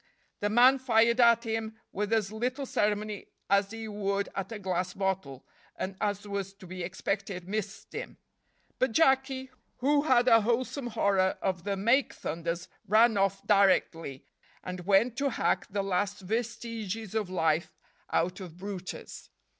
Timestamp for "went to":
14.87-15.29